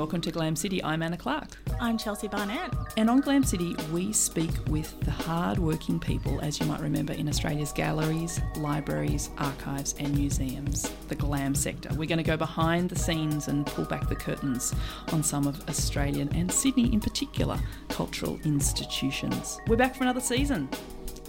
[0.00, 0.82] welcome to Glam City.
[0.82, 1.58] I'm Anna Clark.
[1.78, 2.72] I'm Chelsea Barnett.
[2.96, 7.28] And on Glam City, we speak with the hard-working people, as you might remember, in
[7.28, 11.90] Australia's galleries, libraries, archives, and museums, the glam sector.
[11.90, 14.74] We're going to go behind the scenes and pull back the curtains
[15.12, 19.60] on some of Australian and Sydney in particular cultural institutions.
[19.66, 20.70] We're back for another season.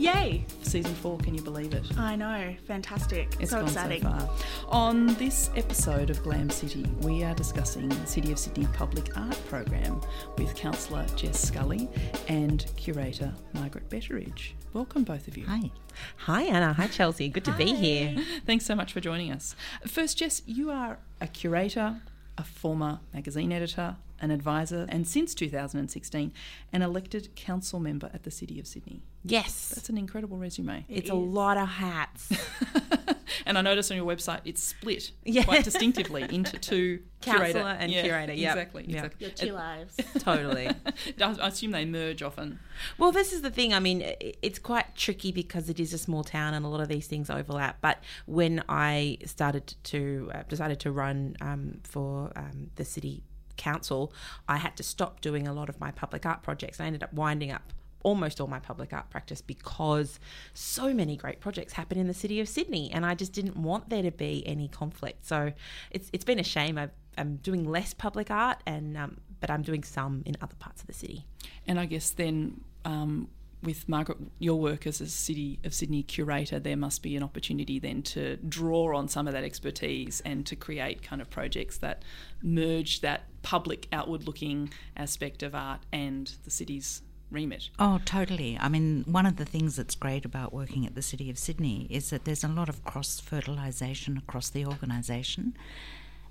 [0.02, 0.44] Yay!
[0.64, 1.86] Season four, can you believe it?
[1.96, 3.36] I know, fantastic.
[3.40, 4.02] It's so gone exciting.
[4.02, 4.30] so far.
[4.70, 9.40] On this episode of Glam City, we are discussing the City of Sydney Public Art
[9.48, 10.02] Program
[10.40, 11.88] with Councillor Jess Scully
[12.28, 14.54] and curator Margaret Betteridge.
[14.74, 15.46] Welcome, both of you.
[15.46, 15.70] Hi.
[16.18, 16.74] Hi, Anna.
[16.74, 17.30] Hi, Chelsea.
[17.30, 18.16] Good to be here.
[18.48, 19.56] Thanks so much for joining us.
[19.86, 22.02] First, Jess, you are a curator,
[22.38, 26.32] a former magazine editor, an advisor, and since 2016,
[26.74, 29.02] an elected council member at the City of Sydney.
[29.24, 29.70] Yes.
[29.76, 30.86] That's an incredible resume.
[30.90, 32.32] It's a lot of hats.
[33.46, 35.44] and I noticed on your website it's split Yeah.
[35.44, 38.58] quite distinctively into two Councillor curator and Yeah, curator, yep.
[38.58, 38.86] Exactly.
[38.88, 38.96] Yeah.
[39.06, 39.28] exactly.
[39.28, 39.96] Your two lives.
[40.20, 40.68] totally.
[41.22, 42.60] I I assume they merge often.
[42.98, 43.74] Well, this is the thing.
[43.74, 44.02] I mean,
[44.42, 47.30] it's quite tricky because it is a small town and a lot of these things
[47.30, 47.78] overlap.
[47.82, 53.24] But when I started to uh, decided to run um, for um, the city
[53.58, 54.12] council,
[54.48, 56.80] I had to stop doing a lot of my public art projects.
[56.80, 57.72] I ended up winding up
[58.04, 60.20] almost all my public art practice because
[60.54, 63.90] so many great projects happen in the city of Sydney, and I just didn't want
[63.90, 65.26] there to be any conflict.
[65.26, 65.54] So
[65.92, 66.78] it's it's been a shame.
[66.78, 70.82] I've, I'm doing less public art, and um, but I'm doing some in other parts
[70.82, 71.26] of the city.
[71.68, 73.30] And I guess then um,
[73.64, 77.80] with Margaret, your work as a City of Sydney curator, there must be an opportunity
[77.80, 82.04] then to draw on some of that expertise and to create kind of projects that
[82.42, 87.70] merge that public outward looking aspect of art and the city's remit.
[87.80, 88.58] Oh, totally.
[88.60, 91.88] I mean, one of the things that's great about working at the City of Sydney
[91.90, 95.56] is that there's a lot of cross fertilisation across the organisation,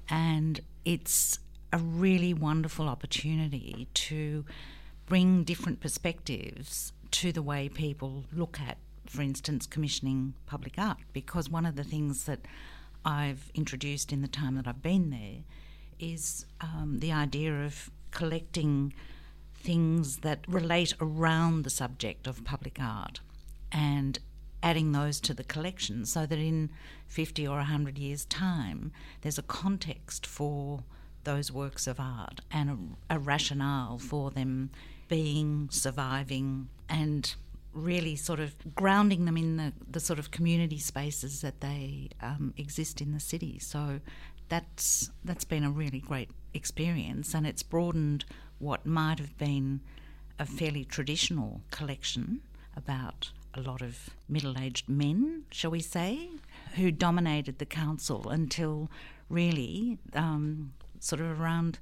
[0.08, 1.38] and it's
[1.72, 4.44] a really wonderful opportunity to
[5.06, 10.98] bring different perspectives to the way people look at, for instance, commissioning public art.
[11.12, 12.41] Because one of the things that
[13.04, 15.44] I've introduced in the time that I've been there
[15.98, 18.92] is um, the idea of collecting
[19.62, 23.21] things that relate around the subject of public art
[23.71, 24.19] and
[24.62, 26.71] adding those to the collection so that in
[27.06, 30.84] 50 or 100 years' time there's a context for
[31.25, 34.70] those works of art and a, a rationale for them
[35.09, 37.34] being, surviving, and
[37.72, 42.54] really sort of grounding them in the, the sort of community spaces that they um,
[42.56, 43.59] exist in the city.
[43.59, 44.00] So
[44.49, 48.25] that's that's been a really great experience, and it's broadened
[48.60, 49.81] what might have been
[50.38, 52.41] a fairly traditional collection
[52.76, 56.31] about a lot of middle-aged men, shall we say,
[56.76, 58.88] who dominated the council until
[59.28, 61.78] really um, sort of around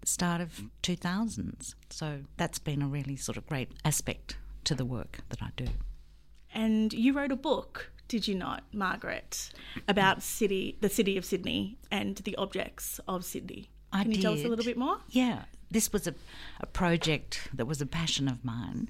[0.00, 1.74] the start of 2000s.
[1.90, 5.66] So that's been a really sort of great aspect to the work that I do.
[6.54, 9.50] And you wrote a book, did you not, Margaret,
[9.86, 13.70] about city, the city of Sydney and the objects of Sydney?
[13.92, 14.98] I Can you tell us a little bit more?
[15.08, 16.14] Yeah, this was a,
[16.60, 18.88] a project that was a passion of mine,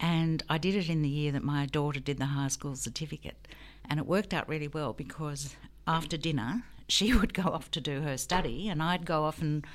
[0.00, 3.48] and I did it in the year that my daughter did the high school certificate.
[3.88, 5.56] And it worked out really well because
[5.86, 9.66] after dinner, she would go off to do her study, and I'd go off and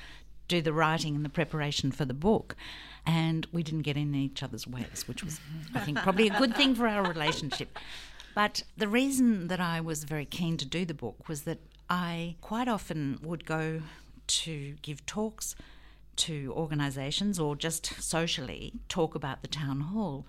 [0.46, 2.56] do the writing and the preparation for the book.
[3.06, 5.40] And we didn't get in each other's ways, which was,
[5.74, 7.78] I think, probably a good thing for our relationship.
[8.34, 12.36] But the reason that I was very keen to do the book was that I
[12.40, 13.82] quite often would go
[14.26, 15.54] to give talks
[16.16, 20.26] to organisations or just socially talk about the town hall.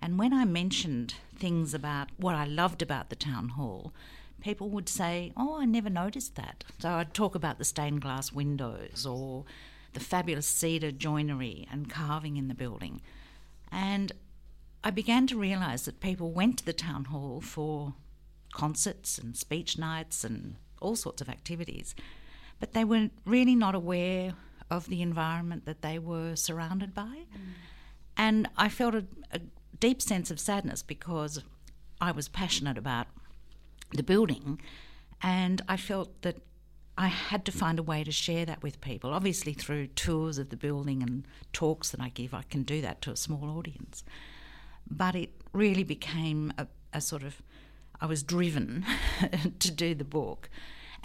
[0.00, 3.92] And when I mentioned things about what I loved about the town hall,
[4.40, 6.64] people would say, Oh, I never noticed that.
[6.78, 9.44] So I'd talk about the stained glass windows or
[9.92, 13.00] the fabulous cedar joinery and carving in the building.
[13.72, 14.12] And
[14.84, 17.94] I began to realise that people went to the town hall for
[18.52, 21.94] concerts and speech nights and all sorts of activities,
[22.60, 24.34] but they were really not aware
[24.70, 27.02] of the environment that they were surrounded by.
[27.02, 27.38] Mm.
[28.16, 29.40] And I felt a, a
[29.78, 31.42] deep sense of sadness because
[32.00, 33.06] I was passionate about
[33.92, 34.60] the building
[35.22, 36.38] and I felt that
[36.98, 39.12] I had to find a way to share that with people.
[39.12, 43.02] Obviously, through tours of the building and talks that I give, I can do that
[43.02, 44.02] to a small audience.
[44.90, 47.42] But it really became a, a sort of,
[48.00, 48.86] I was driven
[49.58, 50.48] to do the book.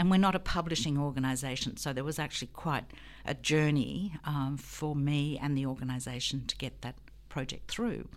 [0.01, 2.86] And we're not a publishing organisation, so there was actually quite
[3.24, 6.95] a journey um, for me and the organisation to get that
[7.30, 8.07] project through.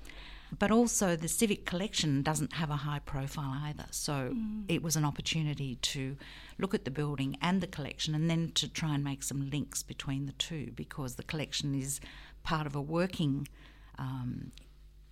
[0.59, 3.85] but also the civic collection doesn't have a high profile either.
[3.91, 4.35] So
[4.67, 6.17] it was an opportunity to
[6.59, 9.83] look at the building and the collection and then to try and make some links
[9.83, 12.01] between the two because the collection is
[12.45, 13.47] part of a working
[13.99, 14.53] um,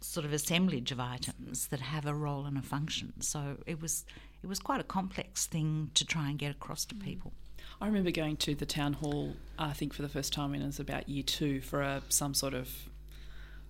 [0.00, 3.20] sort of assemblage of items that have a role and a function.
[3.20, 4.06] So it was
[4.42, 7.32] it was quite a complex thing to try and get across to people.
[7.80, 10.66] I remember going to the town hall, I think for the first time when I
[10.66, 12.68] was about year two for a, some sort of,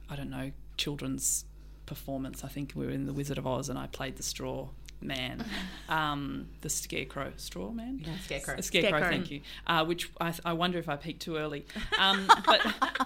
[0.09, 1.45] I don't know, children's
[1.87, 2.45] performance.
[2.45, 4.69] I think we were in The Wizard of Oz and I played the straw
[5.03, 5.45] man,
[5.89, 8.03] um, the scarecrow, straw man?
[8.05, 8.61] Yeah, scarecrow.
[8.61, 9.11] Scarecrow, Scarecrow.
[9.11, 9.41] thank you.
[9.67, 11.67] Uh, which I, I wonder if I peaked too early.
[11.99, 12.61] Um, but,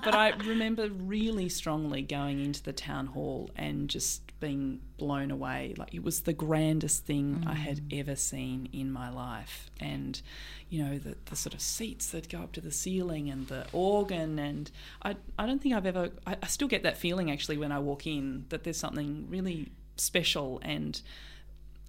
[0.05, 5.75] but I remember really strongly going into the town hall and just being blown away.
[5.77, 9.71] Like it was the grandest thing I had ever seen in my life.
[9.81, 10.21] And,
[10.69, 13.67] you know, the, the sort of seats that go up to the ceiling and the
[13.73, 14.39] organ.
[14.39, 14.71] And
[15.03, 17.79] I, I don't think I've ever, I, I still get that feeling actually when I
[17.79, 21.01] walk in that there's something really special and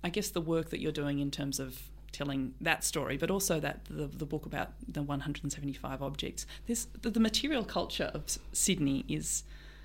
[0.07, 1.81] I guess the work that you're doing in terms of
[2.13, 6.45] telling that story, but also that the, the book about the 175 objects.
[6.65, 8.24] This the, the material culture of
[8.54, 9.44] Sydney is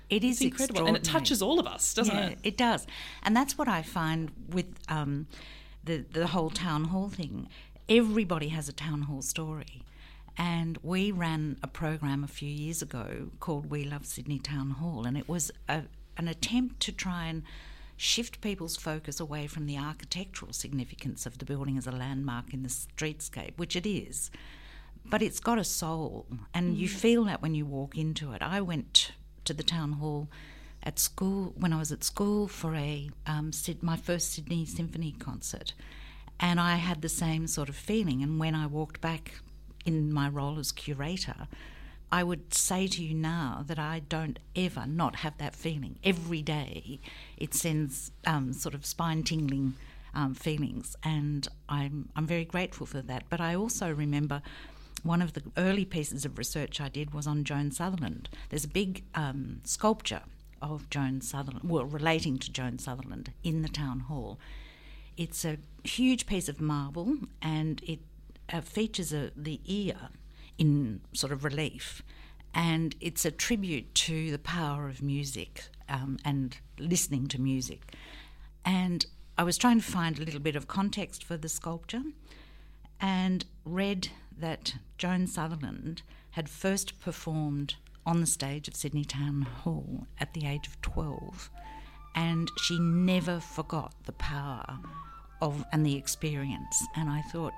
[0.09, 2.39] It is incredible, and it touches all of us, doesn't yeah, it?
[2.41, 2.87] it does,
[3.23, 5.27] and that's what I find with um,
[5.83, 7.49] the the whole town hall thing.
[7.89, 9.83] Everybody has a town hall story,
[10.37, 13.07] and we ran a program a few years ago
[13.41, 15.81] called "We Love Sydney Town Hall," and it was a,
[16.15, 17.43] an attempt to try and
[17.97, 22.63] shift people's focus away from the architectural significance of the building as a landmark in
[22.63, 24.31] the streetscape, which it is,
[25.05, 28.41] but it's got a soul, and you feel that when you walk into it.
[28.41, 29.11] I went
[29.45, 30.29] to the town hall
[30.81, 33.51] at school when I was at school for a um,
[33.81, 35.73] my first Sydney Symphony concert,
[36.39, 38.21] and I had the same sort of feeling.
[38.23, 39.41] And when I walked back
[39.85, 41.47] in my role as curator,
[42.13, 45.97] I would say to you now that I don't ever not have that feeling.
[46.03, 46.99] Every day,
[47.37, 49.73] it sends um, sort of spine tingling
[50.13, 53.23] um, feelings, and I'm I'm very grateful for that.
[53.31, 54.43] But I also remember
[55.01, 58.29] one of the early pieces of research I did was on Joan Sutherland.
[58.49, 60.21] There's a big um, sculpture
[60.61, 64.37] of Joan Sutherland, well, relating to Joan Sutherland in the town hall.
[65.17, 68.01] It's a huge piece of marble, and it
[68.53, 70.09] uh, features a, the ear
[70.57, 72.01] in sort of relief,
[72.53, 77.93] and it's a tribute to the power of music um, and listening to music.
[78.63, 79.05] And
[79.37, 82.03] I was trying to find a little bit of context for the sculpture,
[82.99, 86.01] and read that Joan Sutherland
[86.31, 91.49] had first performed on the stage of Sydney Town Hall at the age of 12
[92.15, 94.79] and she never forgot the power
[95.41, 97.53] of and the experience and I thought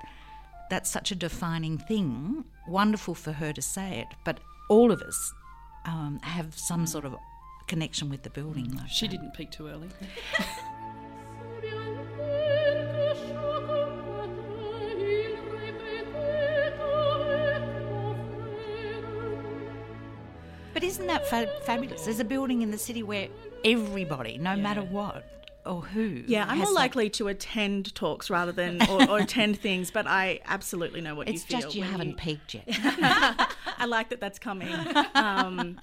[0.70, 5.32] that's such a defining thing wonderful for her to say it but all of us
[5.84, 7.14] um, have some sort of
[7.68, 9.12] connection with the building like She that.
[9.12, 9.88] didn't peak too early.
[20.72, 22.04] But isn't that fa- fabulous?
[22.04, 23.28] There's a building in the city where
[23.64, 25.24] everybody, no matter what
[25.66, 29.58] or who, Yeah, I'm more that- likely to attend talks rather than or, or attend
[29.60, 31.56] things, but I absolutely know what It's you feel.
[31.58, 32.64] It's just you haven't peaked yet.
[33.78, 34.74] I like that that's coming.
[35.14, 35.78] Um,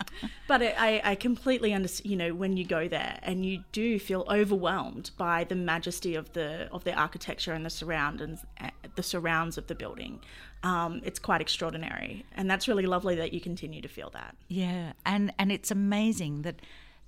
[0.47, 2.09] but it, I, I completely understand.
[2.09, 6.33] You know, when you go there and you do feel overwhelmed by the majesty of
[6.33, 10.19] the of the architecture and the surroundings, uh, the surrounds of the building,
[10.63, 14.35] um, it's quite extraordinary, and that's really lovely that you continue to feel that.
[14.47, 16.55] Yeah, and and it's amazing that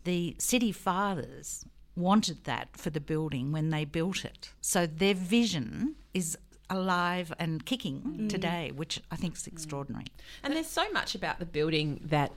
[0.03, 4.51] the city fathers wanted that for the building when they built it.
[4.61, 6.37] So their vision is
[6.69, 10.07] alive and kicking today, which I think is extraordinary.
[10.43, 12.31] And there's so much about the building that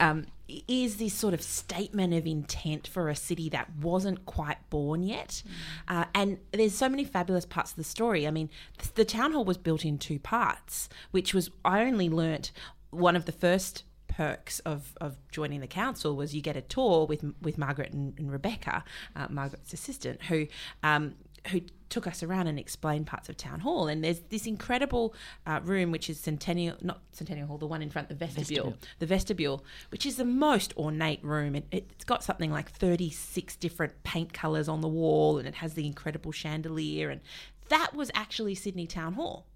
[0.00, 0.26] um,
[0.66, 5.42] is this sort of statement of intent for a city that wasn't quite born yet.
[5.86, 8.26] Uh, and there's so many fabulous parts of the story.
[8.26, 8.50] I mean,
[8.94, 12.52] the town hall was built in two parts, which was, I only learnt
[12.90, 13.84] one of the first
[14.16, 18.18] perks of, of joining the council was you get a tour with with Margaret and,
[18.18, 18.84] and Rebecca,
[19.16, 20.46] uh, Margaret's assistant, who
[20.82, 21.14] um,
[21.48, 23.86] who took us around and explained parts of town hall.
[23.86, 25.14] And there's this incredible
[25.46, 28.78] uh, room which is Centennial, not Centennial Hall, the one in front, the vestibule, Vestibule.
[28.98, 31.54] the vestibule, which is the most ornate room.
[31.54, 35.74] It, it's got something like 36 different paint colours on the wall, and it has
[35.74, 37.20] the incredible chandelier, and
[37.68, 39.46] that was actually Sydney Town Hall.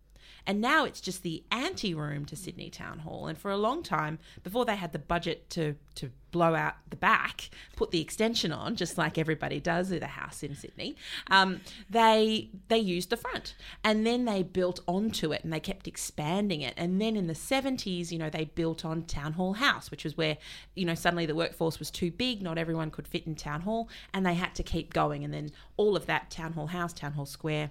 [0.47, 3.27] And now it's just the anti room to Sydney Town Hall.
[3.27, 6.97] And for a long time, before they had the budget to, to blow out the
[6.97, 10.97] back, put the extension on, just like everybody does with a house in Sydney,
[11.31, 13.55] um, they, they used the front.
[13.83, 16.75] And then they built onto it and they kept expanding it.
[16.77, 20.17] And then in the 70s, you know, they built on Town Hall House, which was
[20.17, 20.37] where,
[20.75, 23.89] you know, suddenly the workforce was too big, not everyone could fit in Town Hall,
[24.13, 25.25] and they had to keep going.
[25.25, 27.71] And then all of that Town Hall House, Town Hall Square,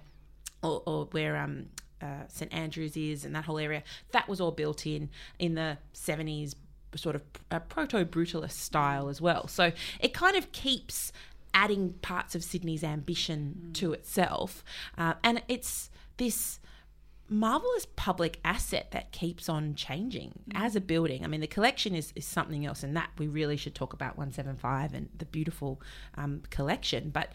[0.62, 1.66] or, or where um,
[2.00, 5.78] uh, St Andrews is and that whole area, that was all built in in the
[5.94, 6.54] 70s,
[6.94, 9.48] sort of a proto brutalist style as well.
[9.48, 11.12] So it kind of keeps
[11.54, 13.74] adding parts of Sydney's ambition mm.
[13.74, 14.64] to itself.
[14.96, 16.60] Uh, and it's this
[17.30, 20.52] marvelous public asset that keeps on changing mm.
[20.54, 21.24] as a building.
[21.24, 24.16] I mean, the collection is, is something else, and that we really should talk about
[24.16, 25.80] 175 and the beautiful
[26.16, 27.10] um, collection.
[27.10, 27.32] But,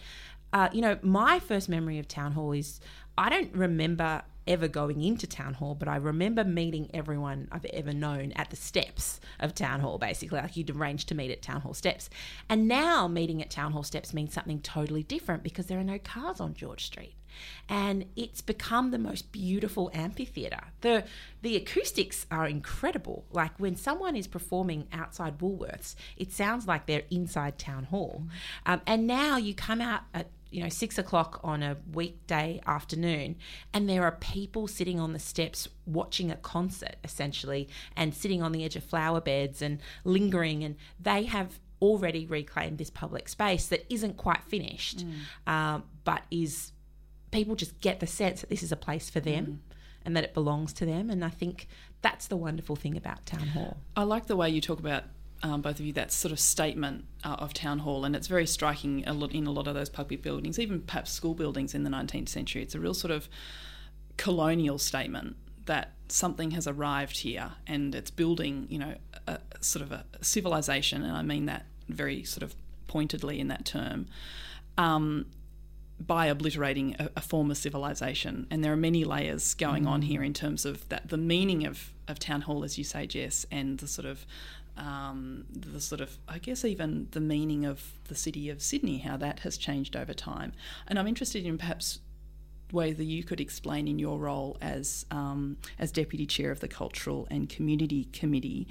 [0.51, 2.79] uh, you know, my first memory of Town Hall is
[3.17, 7.93] I don't remember ever going into town hall, but I remember meeting everyone I've ever
[7.93, 10.39] known at the steps of town hall, basically.
[10.39, 12.09] Like you'd arrange to meet at town hall steps.
[12.50, 16.00] And now meeting at town hall steps means something totally different because there are no
[16.00, 17.15] cars on George Street.
[17.67, 20.65] And it's become the most beautiful amphitheatre.
[20.81, 21.05] The
[21.41, 23.25] the acoustics are incredible.
[23.31, 28.27] Like when someone is performing outside Woolworths, it sounds like they're inside town hall.
[28.67, 33.36] Um, and now you come out at you know, six o'clock on a weekday afternoon,
[33.74, 38.51] and there are people sitting on the steps watching a concert essentially and sitting on
[38.51, 43.65] the edge of flower beds and lingering, and they have already reclaimed this public space
[43.67, 45.51] that isn't quite finished, mm.
[45.51, 46.72] um, but is
[47.31, 49.45] people just get the sense that this is a place for them.
[49.45, 49.57] Mm.
[50.05, 51.10] And that it belongs to them.
[51.10, 51.65] And I think
[52.01, 53.77] that's the wonderful thing about Town Hall.
[53.95, 55.05] I like the way you talk about
[55.43, 58.47] um, both of you, that sort of statement uh, of town hall, and it's very
[58.47, 61.83] striking a lot in a lot of those public buildings, even perhaps school buildings in
[61.83, 62.63] the 19th century.
[62.63, 63.27] It's a real sort of
[64.15, 65.35] colonial statement
[65.65, 68.95] that something has arrived here and it's building, you know,
[69.27, 72.55] a, sort of a civilization, and I mean that very sort of
[72.88, 74.07] pointedly in that term.
[74.77, 75.27] Um,
[76.00, 78.47] by obliterating a, a, former civilization.
[78.50, 79.89] And there are many layers going mm.
[79.89, 83.05] on here in terms of that the meaning of, of town hall, as you say,
[83.05, 84.25] Jess, and the sort of
[84.77, 89.18] um, the sort of, I guess, even the meaning of the city of Sydney, how
[89.18, 90.53] that has changed over time.
[90.88, 92.00] And I'm interested in perhaps
[92.72, 97.27] whether you could explain in your role as um, as deputy chair of the cultural
[97.30, 98.68] and community committee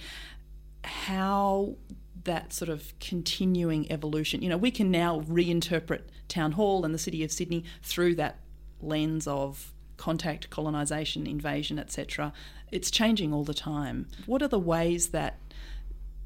[0.84, 1.76] how
[2.24, 4.42] that sort of continuing evolution.
[4.42, 8.38] You know, we can now reinterpret town hall and the city of Sydney through that
[8.80, 12.32] lens of contact, colonisation, invasion, etc.
[12.70, 14.08] It's changing all the time.
[14.26, 15.38] What are the ways that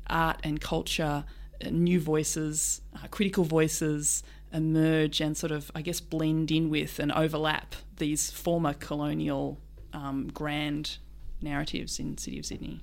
[0.08, 1.25] art and culture,
[1.64, 4.22] uh, new voices, uh, critical voices
[4.52, 9.58] emerge and sort of, I guess, blend in with and overlap these former colonial
[9.92, 10.98] um, grand
[11.40, 12.80] narratives in City of Sydney?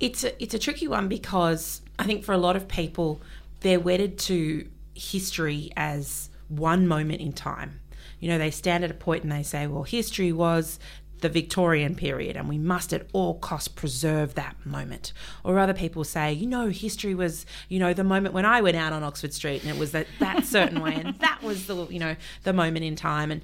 [0.00, 3.20] It's a, it's a tricky one because I think for a lot of people,
[3.60, 7.80] they're wedded to history as one moment in time.
[8.20, 10.78] You know, they stand at a point and they say, well, history was
[11.20, 15.12] the Victorian period and we must at all costs preserve that moment.
[15.44, 18.76] Or other people say, you know, history was, you know, the moment when I went
[18.76, 21.86] out on Oxford Street and it was that, that certain way and that was the,
[21.86, 23.30] you know, the moment in time.
[23.30, 23.42] And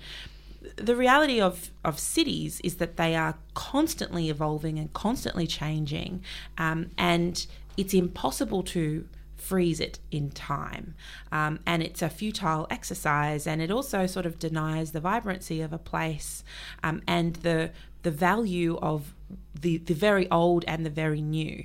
[0.77, 6.23] the reality of, of cities is that they are constantly evolving and constantly changing.
[6.59, 9.07] Um, and it's impossible to
[9.45, 10.95] freeze it in time.
[11.31, 15.73] Um, and it's a futile exercise, and it also sort of denies the vibrancy of
[15.73, 16.45] a place
[16.83, 17.71] um, and the
[18.03, 19.15] the value of
[19.59, 21.65] the the very old and the very new.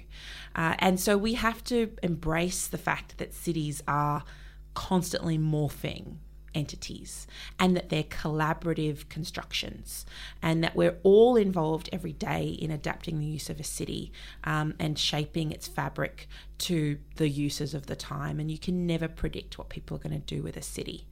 [0.56, 4.24] Uh, and so we have to embrace the fact that cities are
[4.74, 6.18] constantly morphing
[6.53, 7.27] entities
[7.60, 10.06] and that they're collaborative constructions
[10.41, 14.12] and that we're all involved every day in adapting the use of a city
[14.44, 16.27] um, and shaping its fabric
[16.58, 18.39] to the uses of the time.
[18.39, 21.08] And you can never predict what people are going to do with a city.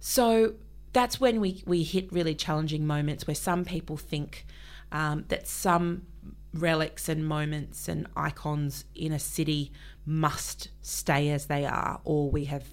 [0.00, 0.54] So
[0.92, 4.46] that's when we, we hit really challenging moments where some people think
[4.92, 6.06] um, that some
[6.54, 9.72] relics and moments and icons in a city
[10.04, 12.64] must stay as they are or we have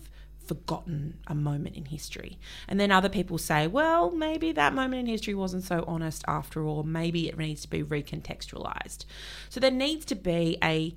[0.46, 2.38] forgotten a moment in history.
[2.68, 6.66] And then other people say, well, maybe that moment in history wasn't so honest after
[6.66, 6.84] all.
[6.84, 9.06] Maybe it needs to be recontextualized.
[9.50, 10.96] So there needs to be a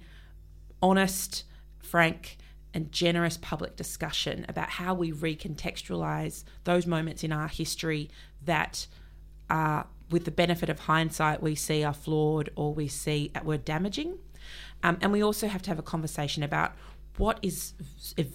[0.82, 1.44] honest,
[1.78, 2.38] frank,
[2.74, 8.10] and generous public discussion about how we recontextualize those moments in our history
[8.44, 8.86] that
[9.48, 14.18] are, with the benefit of hindsight, we see are flawed or we see were damaging.
[14.82, 16.74] Um, and we also have to have a conversation about
[17.18, 17.74] what is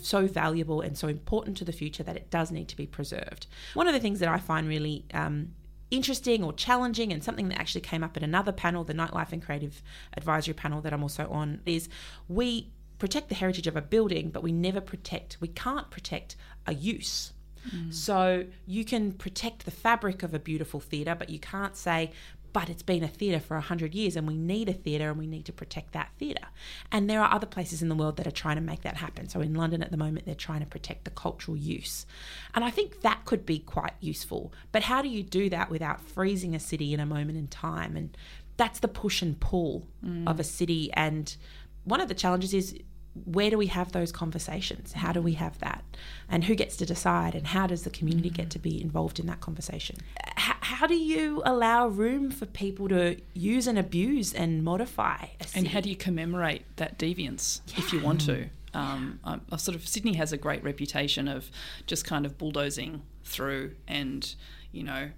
[0.01, 3.47] so valuable and so important to the future that it does need to be preserved.
[3.73, 5.53] One of the things that I find really um,
[5.91, 9.43] interesting or challenging and something that actually came up at another panel, the Nightlife and
[9.43, 9.81] Creative
[10.17, 11.89] Advisory panel that I'm also on, is
[12.27, 16.35] we protect the heritage of a building, but we never protect, we can't protect
[16.65, 17.33] a use.
[17.75, 17.93] Mm.
[17.93, 22.11] So you can protect the fabric of a beautiful theatre, but you can't say,
[22.53, 25.27] but it's been a theatre for 100 years and we need a theatre and we
[25.27, 26.48] need to protect that theatre.
[26.91, 29.29] And there are other places in the world that are trying to make that happen.
[29.29, 32.05] So in London at the moment, they're trying to protect the cultural use.
[32.53, 34.51] And I think that could be quite useful.
[34.72, 37.96] But how do you do that without freezing a city in a moment in time?
[37.96, 38.17] And
[38.58, 40.29] that's the push and pull mm.
[40.29, 40.91] of a city.
[40.93, 41.36] And
[41.84, 42.77] one of the challenges is
[43.25, 44.93] where do we have those conversations?
[44.93, 45.84] How do we have that?
[46.29, 47.36] And who gets to decide?
[47.36, 49.98] And how does the community get to be involved in that conversation?
[50.38, 55.27] H- how do you allow room for people to use and abuse and modify?
[55.53, 57.79] And how do you commemorate that deviance yeah.
[57.79, 58.47] if you want to?
[58.73, 61.51] Um, I, sort of Sydney has a great reputation of
[61.87, 64.33] just kind of bulldozing through and
[64.71, 65.09] you know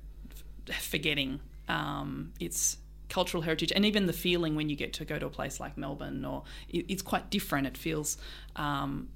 [0.67, 2.77] f- forgetting um, its
[3.09, 5.77] cultural heritage and even the feeling when you get to go to a place like
[5.77, 7.67] Melbourne or it, it's quite different.
[7.67, 8.17] It feels,
[8.55, 9.09] um,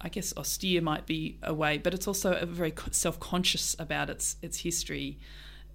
[0.00, 4.36] I guess, austere might be a way, but it's also very self conscious about its
[4.42, 5.18] its history.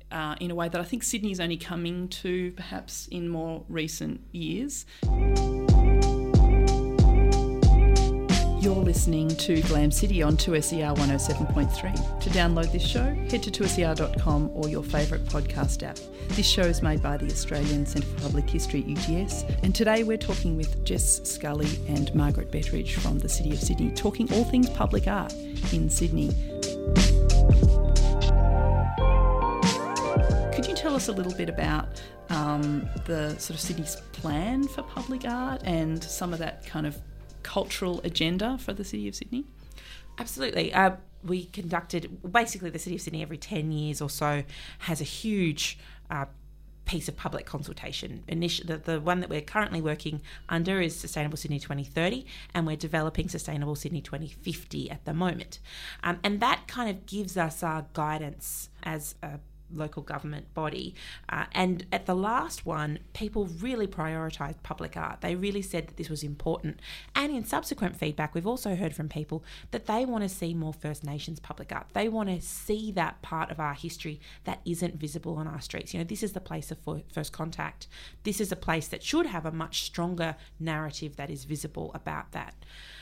[0.10, 3.66] Uh, in a way that I think Sydney is only coming to perhaps in more
[3.68, 4.86] recent years.
[8.60, 12.20] You're listening to Glam City on 2SER 107.3.
[12.20, 15.98] To download this show, head to 2SER.com or your favourite podcast app.
[16.30, 20.18] This show is made by the Australian Centre for Public History UTS, and today we're
[20.18, 24.70] talking with Jess Scully and Margaret Betteridge from the City of Sydney, talking all things
[24.72, 25.34] public art
[25.72, 26.36] in Sydney.
[30.98, 36.04] Us a little bit about um, the sort of city's plan for public art and
[36.04, 37.00] some of that kind of
[37.44, 39.46] cultural agenda for the City of Sydney?
[40.18, 40.74] Absolutely.
[40.74, 44.44] Uh, we conducted basically the City of Sydney every 10 years or so
[44.80, 45.78] has a huge
[46.10, 46.26] uh,
[46.86, 48.24] piece of public consultation.
[48.28, 52.26] the, the one that we're currently working under is Sustainable Sydney 2030,
[52.56, 55.60] and we're developing Sustainable Sydney 2050 at the moment.
[56.04, 59.40] Um, and that kind of gives us our guidance as a
[59.74, 60.96] local government body.
[61.30, 65.22] Uh, and at the last one, people really prioritised public art.
[65.22, 66.80] They really said that this was important.
[67.16, 70.74] And in subsequent feedback, we've also heard from people that they want to see more
[70.74, 71.88] First Nations public art.
[71.94, 75.94] They want to see that part of our history that isn't visible on our streets.
[75.94, 76.78] You know, this is the place of
[77.14, 77.88] first contact.
[78.24, 82.32] This is a place that should have a much stronger narrative that is visible about
[82.32, 82.54] that.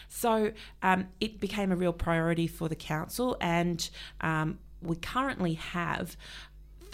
[0.07, 0.51] So
[0.81, 3.89] um, it became a real priority for the council, and
[4.21, 6.15] um, we currently have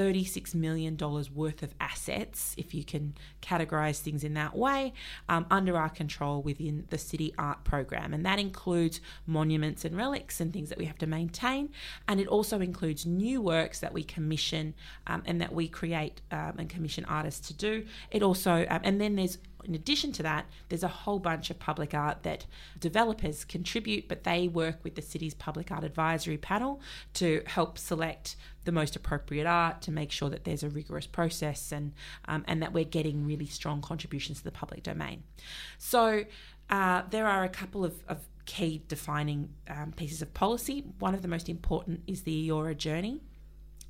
[0.02, 0.98] $36 million
[1.36, 4.94] worth of assets, if you can categorise things in that way,
[5.30, 8.14] um, under our control within the City Art Program.
[8.14, 11.70] And that includes monuments and relics and things that we have to maintain.
[12.08, 14.74] And it also includes new works that we commission
[15.06, 17.86] um, and that we create um, and commission artists to do.
[18.10, 21.60] It also, um, and then there's in addition to that, there's a whole bunch of
[21.60, 22.46] public art that
[22.80, 26.82] developers contribute, but they work with the city's public art advisory panel
[27.16, 31.72] to help select the most appropriate art to make sure that there's a rigorous process
[31.72, 31.94] and
[32.26, 35.24] um, and that we're getting really strong contributions to the public domain.
[35.78, 36.26] So
[36.70, 40.86] uh, there are a couple of, of key defining um, pieces of policy.
[41.00, 43.22] One of the most important is the Eora journey.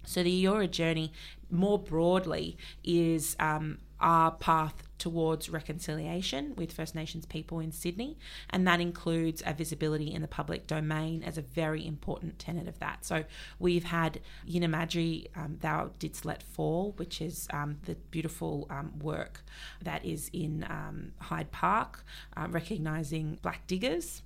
[0.04, 1.14] So the Eora journey,
[1.50, 8.20] more broadly, is um, our path towards reconciliation with First Nations people in Sydney,
[8.52, 12.78] and that includes a visibility in the public domain as a very important tenet of
[12.80, 13.04] that.
[13.04, 13.24] So
[13.58, 19.44] we've had Yininmadyemi, um, Thou Didst Let Fall, which is um, the beautiful um, work
[19.82, 22.06] that is in um, Hyde Park,
[22.38, 24.22] uh, recognising black diggers.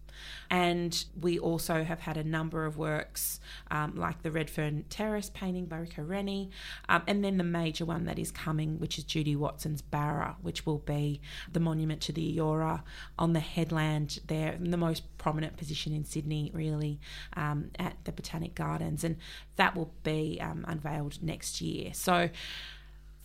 [0.50, 3.40] And we also have had a number of works
[3.72, 6.52] um, like the Redfern Terrace painting by Reko Rennie,
[6.90, 10.66] um, and then the major one that is coming, which is Judy Watson's Barra, which
[10.66, 12.84] will be the monument to the Eora
[13.18, 17.00] on the headland there, in the most prominent position in Sydney, really,
[17.34, 19.04] um, at the Botanic Gardens.
[19.04, 19.18] And
[19.56, 21.92] that will be um, unveiled next year.
[21.94, 22.30] So,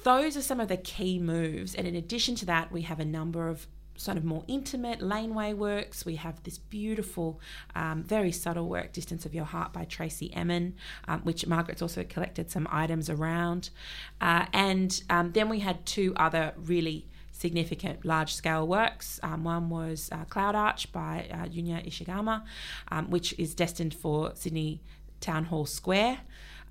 [0.03, 1.75] those are some of the key moves.
[1.75, 3.67] And in addition to that, we have a number of
[4.01, 6.07] sort of more intimate laneway works.
[6.07, 7.39] We have this beautiful,
[7.75, 10.75] um, very subtle work, Distance of Your Heart by Tracey Emin,
[11.07, 13.69] um, which Margaret's also collected some items around.
[14.19, 19.21] Uh, and um, then we had two other really significant large scale works.
[19.23, 22.43] Um, one was uh, Cloud Arch by uh, Junya Ishigami,
[22.91, 24.81] um, which is destined for Sydney
[25.21, 26.21] Town Hall Square.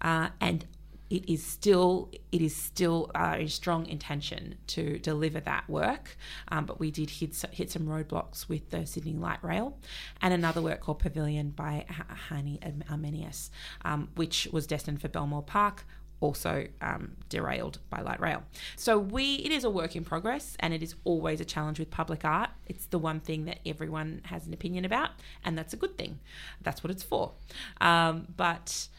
[0.01, 0.65] Uh, and
[1.09, 6.17] it is still it is still uh, a strong intention to deliver that work,
[6.49, 9.77] um, but we did hit hit some roadblocks with the Sydney Light Rail,
[10.21, 11.85] and another work called Pavilion by
[12.29, 13.49] Hany Armanious,
[13.83, 15.85] um, which was destined for Belmore Park.
[16.21, 18.43] also um, derailed by light rail.
[18.75, 21.89] So we it is a work in progress and it is always a challenge with
[21.89, 22.49] public art.
[22.67, 25.11] It's the one thing that everyone has an opinion about
[25.45, 26.19] and that's a good thing.
[26.61, 27.31] That's what it's for.
[27.79, 28.89] Um, but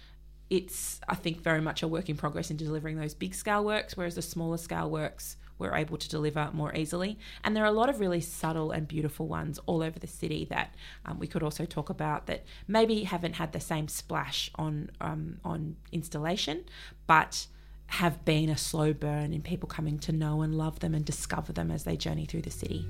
[0.51, 3.97] it's I think very much a work in progress in delivering those big scale works,
[3.97, 7.19] whereas the smaller scale works we're able to deliver more easily.
[7.45, 10.47] And there are a lot of really subtle and beautiful ones all over the city
[10.47, 14.91] that um, we could also talk about that maybe haven't had the same splash on
[15.01, 16.65] um, on installation,
[17.07, 17.47] but
[17.87, 21.53] have been a slow burn in people coming to know and love them and discover
[21.53, 22.87] them as they journey through the city.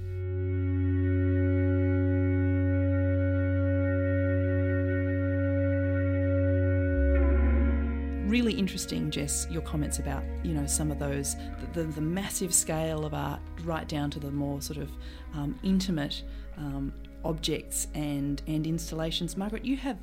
[8.31, 12.55] Really interesting, Jess, your comments about you know some of those the, the, the massive
[12.55, 14.91] scale of art, right down to the more sort of
[15.35, 16.23] um, intimate
[16.57, 16.93] um,
[17.25, 19.37] objects and and installations.
[19.37, 19.99] Margaret, you have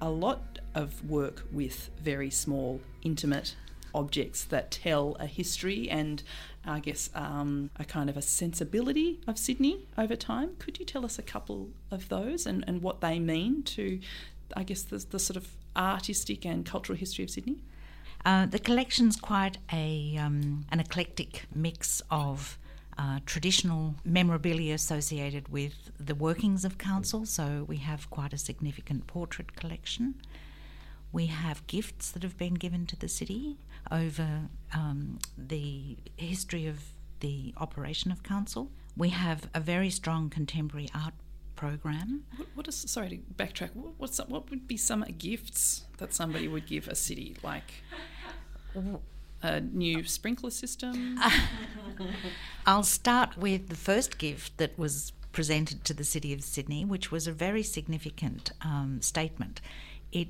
[0.00, 3.54] a lot of work with very small, intimate
[3.94, 6.22] objects that tell a history and
[6.64, 10.56] I guess um, a kind of a sensibility of Sydney over time.
[10.58, 13.98] Could you tell us a couple of those and, and what they mean to,
[14.56, 17.62] I guess, the, the sort of artistic and cultural history of Sydney?
[18.24, 22.58] Uh, the collection's quite a um, an eclectic mix of
[22.98, 27.24] uh, traditional memorabilia associated with the workings of council.
[27.24, 30.16] So we have quite a significant portrait collection.
[31.12, 33.56] We have gifts that have been given to the city
[33.90, 38.70] over um, the history of the operation of council.
[38.96, 41.14] We have a very strong contemporary art
[41.60, 42.24] program.
[42.36, 43.70] What, what is sorry to backtrack?
[43.74, 47.70] What, what's what would be some gifts that somebody would give a city like?
[49.42, 51.18] A new sprinkler system?
[52.66, 57.12] I'll start with the first gift that was presented to the City of Sydney, which
[57.12, 59.60] was a very significant um, statement.
[60.12, 60.28] It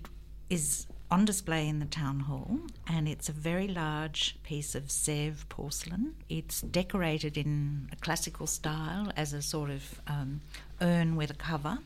[0.49, 5.49] is on display in the town hall, and it's a very large piece of Sèvres
[5.49, 6.15] porcelain.
[6.29, 10.41] It's decorated in a classical style as a sort of um,
[10.81, 11.79] urn with a cover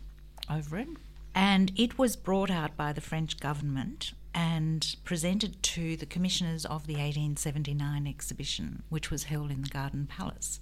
[0.50, 0.88] over it.
[1.34, 6.86] And it was brought out by the French government and presented to the commissioners of
[6.86, 10.60] the 1879 exhibition, which was held in the Garden Palace.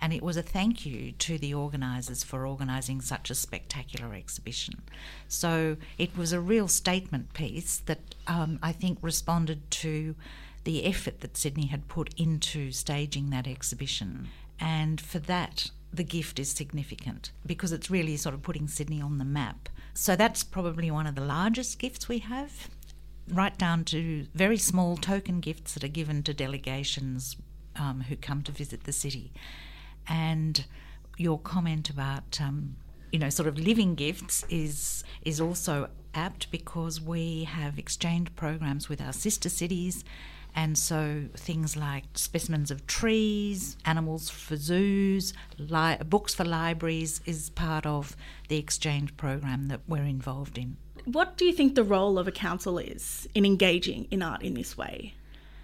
[0.00, 4.82] And it was a thank you to the organisers for organising such a spectacular exhibition.
[5.28, 10.14] So it was a real statement piece that um, I think responded to
[10.64, 14.28] the effort that Sydney had put into staging that exhibition.
[14.58, 19.18] And for that, the gift is significant because it's really sort of putting Sydney on
[19.18, 19.68] the map.
[19.92, 22.70] So that's probably one of the largest gifts we have,
[23.28, 27.36] right down to very small token gifts that are given to delegations
[27.76, 29.32] um, who come to visit the city.
[30.08, 30.64] And
[31.16, 32.76] your comment about um,
[33.12, 38.88] you know sort of living gifts is is also apt because we have exchange programs
[38.88, 40.04] with our sister cities
[40.54, 47.50] and so things like specimens of trees, animals for zoos, li- books for libraries is
[47.50, 48.16] part of
[48.48, 50.76] the exchange program that we're involved in.
[51.04, 54.54] What do you think the role of a council is in engaging in art in
[54.54, 55.14] this way?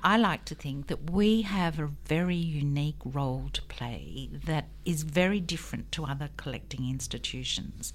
[0.02, 5.02] I like to think that we have a very unique role to play that is
[5.02, 7.92] very different to other collecting institutions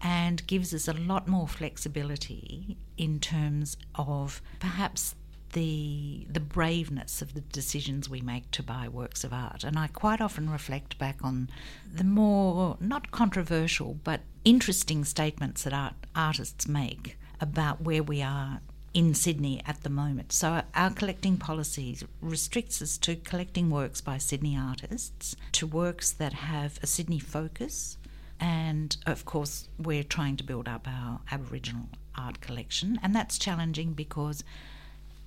[0.00, 5.14] and gives us a lot more flexibility in terms of perhaps
[5.52, 9.64] the the braveness of the decisions we make to buy works of art.
[9.64, 11.48] And I quite often reflect back on
[11.92, 18.60] the more not controversial but interesting statements that art, artists make about where we are
[18.98, 20.32] in Sydney at the moment.
[20.32, 26.32] So our collecting policy restricts us to collecting works by Sydney artists, to works that
[26.32, 27.96] have a Sydney focus,
[28.40, 33.92] and of course we're trying to build up our Aboriginal art collection, and that's challenging
[33.92, 34.42] because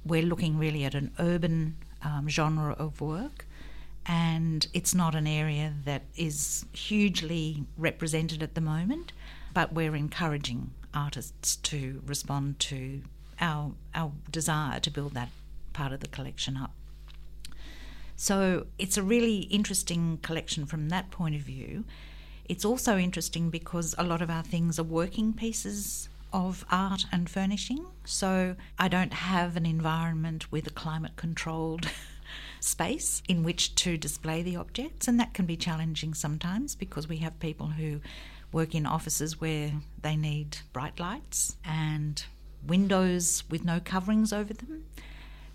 [0.06, 3.46] we're looking really at an urban um, genre of work,
[4.06, 9.14] and it's not an area that is hugely represented at the moment,
[9.54, 13.02] but we're encouraging artists to respond to
[13.42, 15.30] our our desire to build that
[15.74, 16.72] part of the collection up.
[18.16, 21.86] So it's a really interesting collection from that point of view.
[22.46, 27.30] It's also interesting because a lot of our things are working pieces of art and
[27.30, 27.86] furnishing.
[28.06, 31.90] So I don't have an environment with a climate controlled
[32.60, 37.18] space in which to display the objects, and that can be challenging sometimes because we
[37.18, 38.02] have people who
[38.52, 42.26] work in offices where they need bright lights and
[42.66, 44.86] windows with no coverings over them.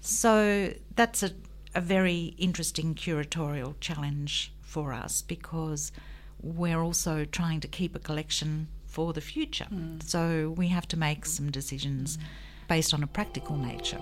[0.00, 1.30] So that's a,
[1.74, 5.92] a very interesting curatorial challenge for us because
[6.40, 9.66] we're also trying to keep a collection for the future.
[9.72, 10.02] Mm.
[10.02, 12.22] So we have to make some decisions mm.
[12.68, 14.00] based on a practical nature.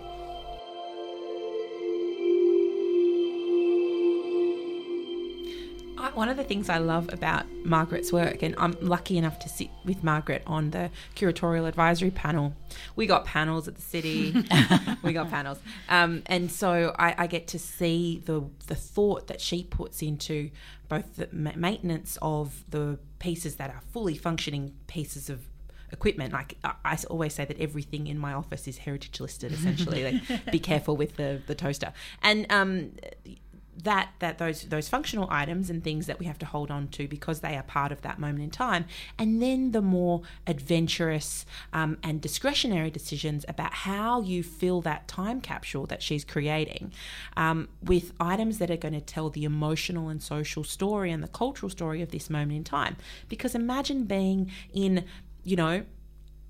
[6.15, 9.69] One of the things I love about Margaret's work, and I'm lucky enough to sit
[9.85, 12.55] with Margaret on the curatorial advisory panel.
[12.95, 14.33] We got panels at the city,
[15.03, 19.41] we got panels, um, and so I, I get to see the the thought that
[19.41, 20.51] she puts into
[20.89, 25.49] both the ma- maintenance of the pieces that are fully functioning pieces of
[25.91, 26.33] equipment.
[26.33, 29.53] Like I, I always say that everything in my office is heritage listed.
[29.53, 32.93] Essentially, like be careful with the the toaster and um,
[33.83, 37.09] that that those those functional items and things that we have to hold on to
[37.09, 38.85] because they are part of that moment in time,
[39.19, 45.41] and then the more adventurous um, and discretionary decisions about how you fill that time
[45.41, 46.93] capsule that she's creating
[47.37, 51.29] um, with items that are going to tell the emotional and social story and the
[51.29, 52.97] cultural story of this moment in time.
[53.29, 55.05] Because imagine being in
[55.43, 55.85] you know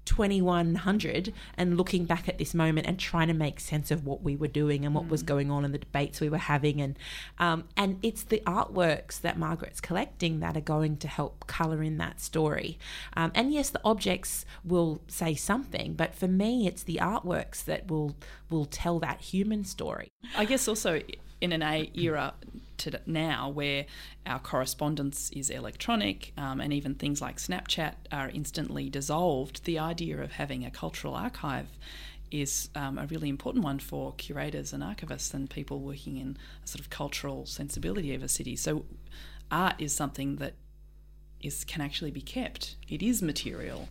[0.04, 4.36] 2100 and looking back at this moment and trying to make sense of what we
[4.36, 6.98] were doing and what was going on and the debates we were having and
[7.38, 11.98] um, and it's the artworks that Margaret's collecting that are going to help color in
[11.98, 12.78] that story.
[13.16, 17.90] Um, and yes the objects will say something but for me it's the artworks that
[17.90, 18.16] will
[18.50, 20.12] will tell that human story.
[20.36, 21.00] I guess also
[21.40, 22.34] in an a era
[22.78, 23.86] to now where
[24.26, 30.20] our correspondence is electronic um, and even things like Snapchat are instantly dissolved, the idea
[30.20, 31.68] of having a cultural archive
[32.30, 36.66] is um, a really important one for curators and archivists and people working in a
[36.66, 38.56] sort of cultural sensibility of a city.
[38.56, 38.84] So,
[39.50, 40.54] art is something that
[41.40, 42.76] is can actually be kept.
[42.88, 43.88] It is material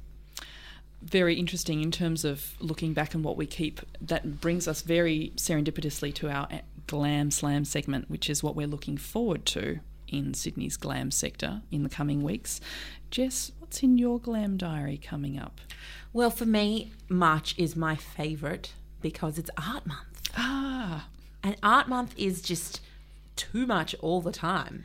[1.03, 3.81] very interesting in terms of looking back and what we keep.
[4.01, 6.47] That brings us very serendipitously to our
[6.87, 11.81] Glam Slam segment, which is what we're looking forward to in Sydney's glam sector in
[11.83, 12.61] the coming weeks.
[13.09, 15.59] Jess, what's in your glam diary coming up?
[16.11, 21.07] well for me March is my favorite because it's art month Ah,
[21.41, 22.81] and art month is just
[23.35, 24.83] too much all the time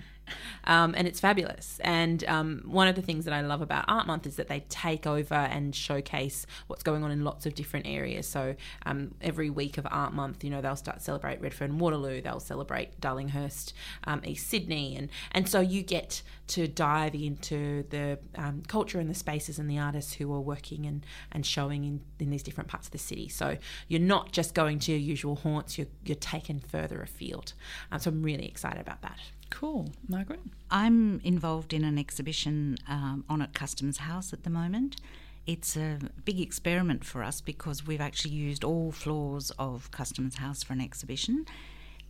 [0.64, 1.80] um, and it's fabulous.
[1.82, 4.60] And um, one of the things that i love about art month is that they
[4.68, 8.26] take over and showcase what's going on in lots of different areas.
[8.26, 8.54] So
[8.86, 13.00] um, every week of art month you know they'll start celebrate redfern waterloo they'll celebrate
[13.00, 13.72] darlinghurst
[14.04, 14.96] um, east sydney.
[14.96, 19.70] And, and so you get to dive into the um, culture and the spaces and
[19.70, 22.98] the artists who are working and, and showing in, in these different parts of the
[22.98, 23.28] city.
[23.28, 27.52] So you're not just going to your usual haunts you're, you're taken further afield.
[27.92, 29.18] Um, so i'm really excited about that
[29.50, 29.90] cool.
[30.08, 30.40] Margaret?
[30.70, 34.96] I'm involved in an exhibition um, on at Customs House at the moment.
[35.46, 40.62] It's a big experiment for us because we've actually used all floors of Customs House
[40.62, 41.46] for an exhibition.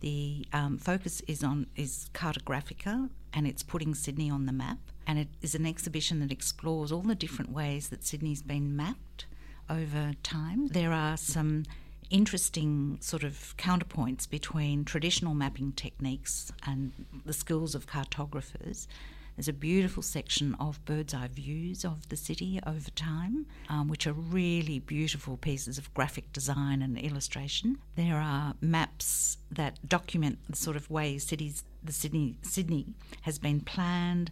[0.01, 4.79] The um, focus is on is Cartographica, and it's putting Sydney on the map.
[5.07, 9.25] And it is an exhibition that explores all the different ways that Sydney's been mapped
[9.69, 10.67] over time.
[10.67, 11.63] There are some
[12.09, 16.91] interesting sort of counterpoints between traditional mapping techniques and
[17.25, 18.87] the skills of cartographers.
[19.35, 24.05] There's a beautiful section of bird's eye views of the city over time, um, which
[24.05, 27.77] are really beautiful pieces of graphic design and illustration.
[27.95, 32.87] There are maps that document the sort of way cities, the Sydney Sydney
[33.21, 34.29] has been planned,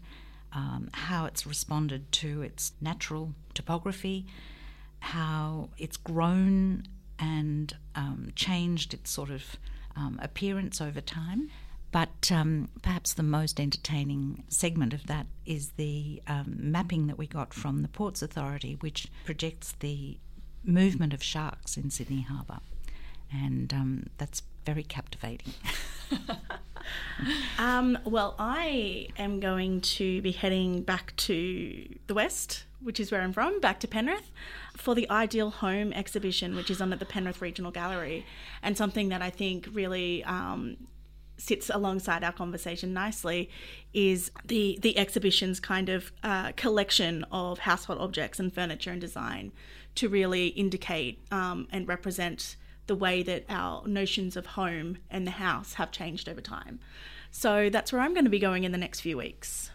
[0.51, 4.25] um, how it's responded to its natural topography,
[4.99, 6.83] how it's grown
[7.19, 9.57] and um, changed its sort of
[9.95, 11.49] um, appearance over time.
[11.91, 17.27] But um, perhaps the most entertaining segment of that is the um, mapping that we
[17.27, 20.17] got from the Ports Authority, which projects the
[20.63, 22.59] movement of sharks in Sydney Harbour.
[23.31, 25.53] And um, that's very captivating.
[27.59, 33.21] Um, well, I am going to be heading back to the west, which is where
[33.21, 34.31] I'm from, back to Penrith,
[34.75, 38.25] for the Ideal Home exhibition, which is on at the Penrith Regional Gallery,
[38.61, 40.77] and something that I think really um,
[41.37, 43.49] sits alongside our conversation nicely
[43.93, 49.51] is the the exhibition's kind of uh, collection of household objects and furniture and design
[49.95, 52.55] to really indicate um, and represent
[52.87, 56.79] the way that our notions of home and the house have changed over time.
[57.31, 59.71] So that's where I'm going to be going in the next few weeks.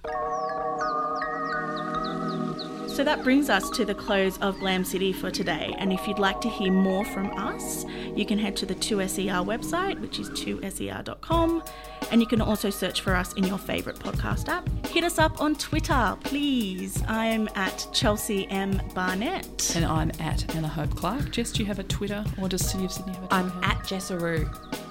[2.92, 5.74] So that brings us to the close of Glam City for today.
[5.78, 9.46] And if you'd like to hear more from us, you can head to the 2SER
[9.46, 11.62] website, which is 2ser.com.
[12.10, 14.68] And you can also search for us in your favourite podcast app.
[14.88, 17.02] Hit us up on Twitter, please.
[17.08, 18.82] I'm at Chelsea M.
[18.94, 19.74] Barnett.
[19.74, 21.30] And I'm at Anna Hope Clark.
[21.30, 23.50] Jess, do you have a Twitter or does City of Sydney have a Twitter?
[23.52, 24.81] I'm at Jessaroo.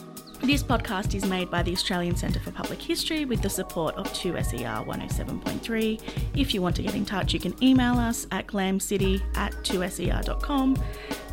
[0.44, 4.08] This podcast is made by the Australian Centre for Public History with the support of
[4.08, 6.02] 2SER 107.3.
[6.36, 10.78] If you want to get in touch, you can email us at glamcity at 2ser.com.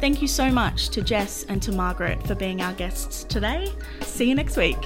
[0.01, 3.73] Thank you so much to Jess and to Margaret for being our guests today.
[4.03, 4.77] See you next week.